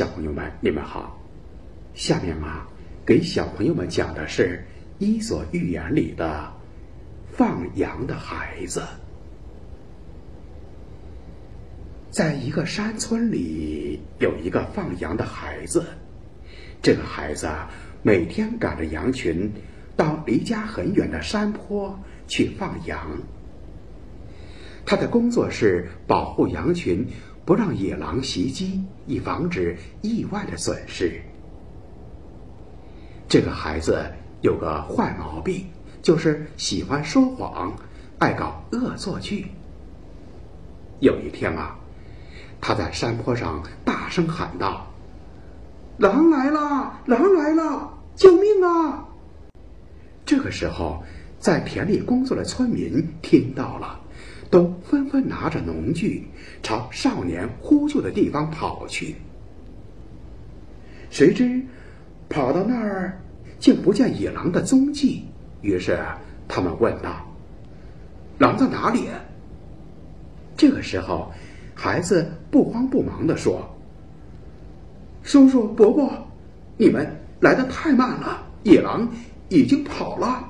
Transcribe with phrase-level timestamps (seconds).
[0.00, 1.20] 小朋友们，你们好。
[1.92, 2.66] 下面啊，
[3.04, 4.64] 给小朋友们讲的是
[4.98, 6.50] 《伊索寓言》里的
[7.30, 8.82] 放羊的孩子。
[12.10, 15.84] 在一个山村里，有一个放羊的孩子。
[16.80, 17.70] 这个孩子啊，
[18.02, 19.52] 每天赶着羊群
[19.98, 23.18] 到离家很远的山坡去放羊。
[24.86, 27.06] 他的工作是保护羊群。
[27.44, 31.20] 不让野狼袭击，以防止意外的损失。
[33.28, 34.04] 这个孩子
[34.40, 35.66] 有个坏毛病，
[36.02, 37.72] 就是喜欢说谎，
[38.18, 39.46] 爱搞恶作剧。
[41.00, 41.76] 有一天啊，
[42.60, 44.86] 他在山坡上大声喊道
[45.98, 47.00] ：“狼来了！
[47.06, 47.90] 狼来了！
[48.16, 49.08] 救命啊！”
[50.26, 51.02] 这个时候，
[51.38, 53.98] 在田里工作的村民听到了。
[54.50, 56.26] 都纷纷拿着农具
[56.60, 59.14] 朝少年呼救的地方跑去。
[61.08, 61.62] 谁知
[62.28, 63.20] 跑到那儿，
[63.60, 65.24] 竟不见野狼的踪迹。
[65.62, 65.98] 于是
[66.48, 67.24] 他们问道
[68.38, 69.08] ：“狼在哪里？”
[70.56, 71.32] 这个时候，
[71.74, 73.68] 孩子不慌不忙地说
[75.22, 76.10] ：“叔叔伯伯，
[76.76, 77.06] 你们
[77.40, 79.08] 来的太慢了，野狼
[79.48, 80.48] 已经跑了。”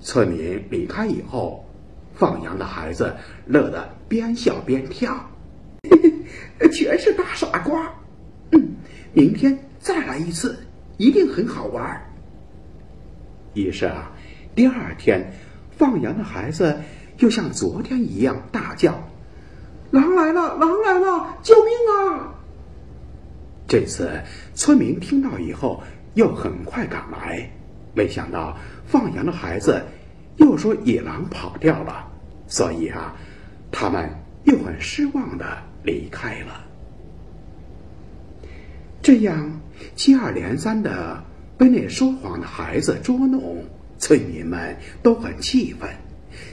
[0.00, 1.64] 村民离开以后。
[2.18, 3.14] 放羊的孩子
[3.46, 5.30] 乐得边笑边跳，
[6.72, 7.94] 全是大傻瓜。
[8.50, 8.74] 嗯，
[9.12, 10.58] 明天再来一次，
[10.96, 12.04] 一定很好玩。
[13.54, 14.10] 于是啊，
[14.56, 15.32] 第二天，
[15.70, 16.80] 放羊的孩子
[17.18, 19.08] 又像昨天一样大叫
[19.92, 20.56] ：“狼来了！
[20.56, 21.38] 狼来了！
[21.42, 22.34] 救命啊！”
[23.68, 24.10] 这次
[24.54, 25.82] 村民听到以后
[26.14, 27.50] 又很快赶来，
[27.94, 28.56] 没想到
[28.86, 29.84] 放羊的孩子
[30.38, 32.08] 又说野狼跑掉了。
[32.46, 33.14] 所以啊，
[33.70, 34.10] 他们
[34.44, 36.64] 又很失望的离开了。
[39.02, 39.60] 这样
[39.94, 41.22] 接二连三的
[41.56, 43.64] 被那说谎的孩子捉弄，
[43.98, 45.90] 村民们都很气愤，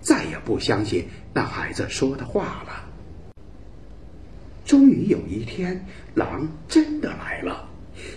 [0.00, 2.84] 再也不相信那孩子说的话了。
[4.64, 7.68] 终于有一天，狼真的来了，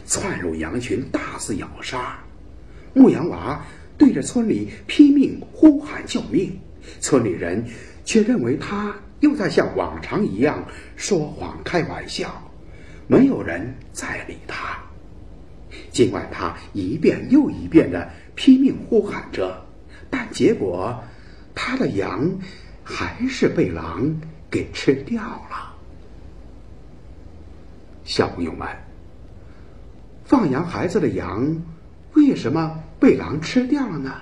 [0.05, 2.17] 窜入羊群，大肆咬杀。
[2.95, 3.63] 牧羊娃
[3.99, 6.59] 对着村里拼命呼喊救命。
[6.99, 7.63] 村里人
[8.03, 10.65] 却认为他又在像往常一样
[10.95, 12.51] 说谎开玩笑，
[13.05, 14.79] 没有人再理他。
[15.91, 19.63] 尽管他一遍又一遍的拼命呼喊着，
[20.09, 21.03] 但结果
[21.53, 22.39] 他的羊
[22.83, 25.75] 还是被狼给吃掉了。
[28.03, 28.67] 小朋友们，
[30.25, 31.61] 放羊孩子的羊
[32.13, 34.13] 为什么被狼吃掉了呢？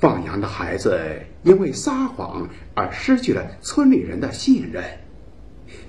[0.00, 1.00] 放羊的孩子
[1.42, 4.84] 因为撒谎而失去了村里人的信任，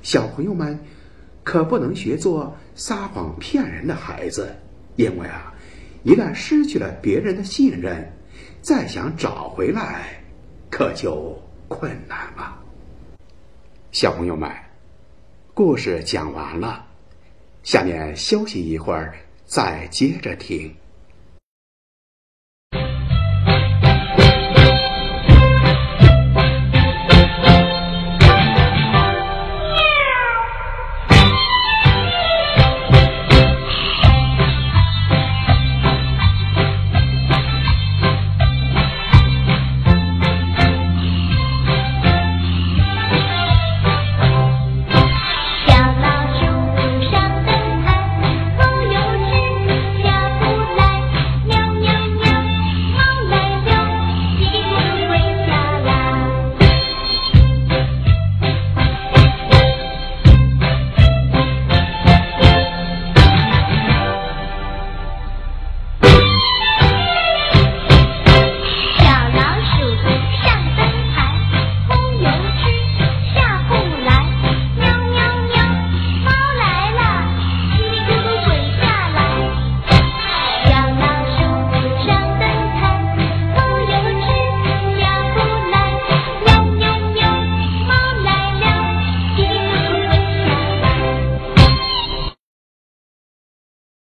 [0.02, 0.80] 小朋友们
[1.44, 4.56] 可不能学做撒谎骗人的孩子，
[4.96, 5.54] 因为啊，
[6.04, 8.12] 一旦失去了别人的信任，
[8.62, 10.24] 再想找回来，
[10.72, 12.58] 可就困难了。
[13.92, 14.52] 小朋友们，
[15.54, 16.86] 故事讲完了，
[17.62, 19.14] 下面休息一会儿，
[19.50, 20.76] 再接着听。